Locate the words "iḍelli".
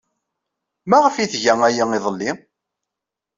1.97-2.31